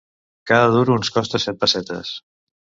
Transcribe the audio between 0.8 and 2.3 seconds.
ens costa set pessetes.